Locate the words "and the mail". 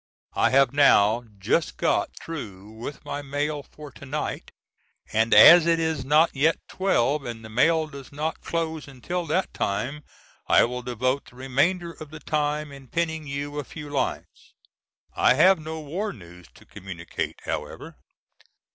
7.23-7.85